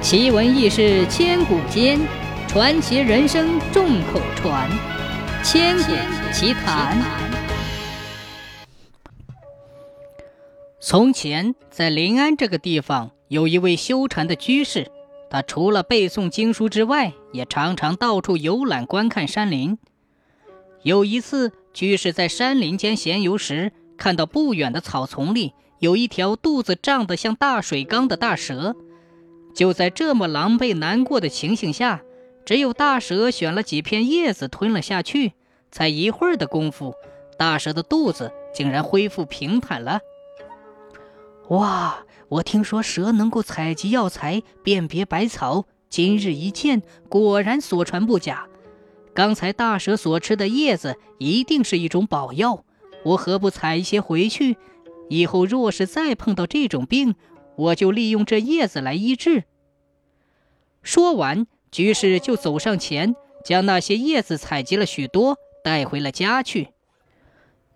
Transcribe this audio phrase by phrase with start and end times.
[0.00, 1.98] 奇闻异事千古间，
[2.46, 4.70] 传奇人生众口传。
[5.42, 5.92] 千古
[6.32, 6.96] 奇谈。
[10.80, 14.88] 从前，在临安这个地方，有一位修禅的居士，
[15.28, 19.78] 他除了背诵经书之外，也常常到处游览观看山林。
[20.82, 28.76] 有一次，居士在山林间闲游时，看到不远的草丛里有一条肚子胀得像大水缸的大蛇。
[29.54, 32.02] 就在这么狼狈难过的情形下，
[32.44, 35.32] 只有大蛇选了几片叶子吞了下去。
[35.70, 36.94] 才一会儿的功夫，
[37.36, 40.00] 大蛇的肚子竟然恢复平坦了。
[41.48, 42.04] 哇！
[42.30, 48.46] 我听说蛇能够采集药材、辨别百草，今日一见，果然所传不假。
[49.14, 52.64] 刚才大蛇所吃的叶子一定是一种宝药，
[53.02, 54.58] 我何不采一些回去？
[55.08, 57.14] 以后若是再碰到这种病，
[57.58, 59.44] 我就利用这叶子来医治。
[60.80, 66.68] 说完，居士就走上前，将那些叶子采集了许多，带回了家去。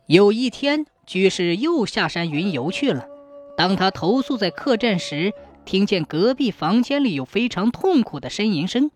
[0.06, 3.08] 有一天，居士又下山云游去了。
[3.56, 5.32] 当他投宿在客栈时，
[5.64, 8.90] 听见隔壁房间里有非常痛苦的呻吟声。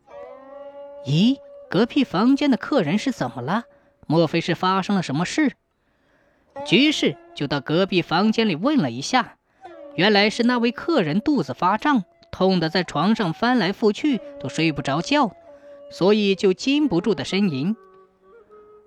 [1.04, 1.36] 咦，
[1.68, 3.64] 隔壁房间的客人是怎么了？
[4.06, 5.56] 莫非是发生了什么事？
[6.64, 9.35] 居士就到隔壁房间里问了一下。
[9.96, 15.32] 原来是那位客人肚子发胀，痛得在床上翻来覆去都睡不着觉，
[15.90, 17.74] 所以就禁不住的呻吟。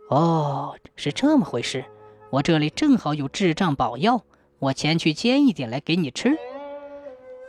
[0.09, 1.85] 哦，是这么回事。
[2.31, 4.23] 我这里正好有治胀宝药，
[4.59, 6.37] 我前去煎一点来给你吃。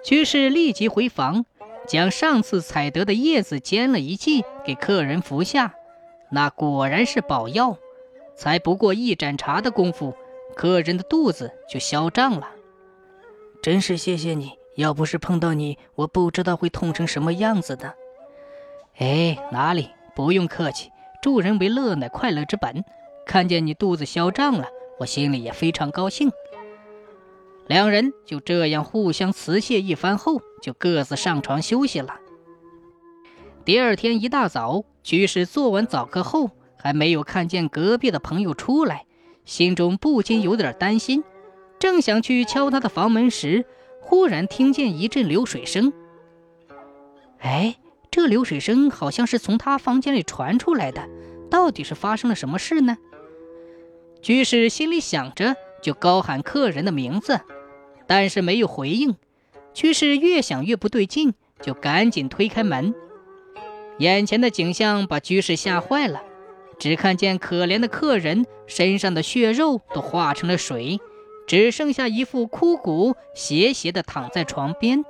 [0.03, 1.45] 居士立即回房，
[1.87, 5.75] 将上次采得的叶子煎了一剂给客人服下。
[6.31, 7.77] 那果然是宝药，
[8.37, 10.15] 才不过一盏茶的功夫，
[10.55, 12.49] 客人的肚子就消胀了。
[13.63, 17.95] 真是谢谢你，要不是碰到你，我不知道会痛成什么样子的。
[18.97, 20.91] 哎，哪里，不用客气，
[21.23, 22.85] 助人为乐乃快乐之本。
[23.27, 24.67] 看见你肚子消胀了，
[24.99, 26.31] 我心里也非常高兴。
[27.67, 32.17] 两人就这样互相辞谢一番后，就各自上床休息了。
[33.65, 39.05] 第二天一大早，居士做完早课后，还没有看见隔壁的朋友出来，
[39.45, 41.23] 心中不禁有点担心。
[41.81, 43.65] 正想去敲他的房门时，
[44.01, 45.93] 忽然听见一阵流水声。
[47.39, 47.77] 哎，
[48.11, 51.09] 这流水声好像是从他房间里传出来的，
[51.51, 52.99] 到底是发生了什么事呢？
[54.21, 57.41] 居士心里想着，就高喊客人的名字，
[58.07, 59.17] 但是没有回应。
[59.73, 62.95] 居士越想越不对劲，就赶紧推开门。
[63.99, 66.21] 眼前的景象把居士吓坏了，
[66.79, 71.01] 只看见可怜的客人身上的血肉都化成了水。
[71.51, 75.05] 只剩下一副枯骨，斜斜地躺在床边。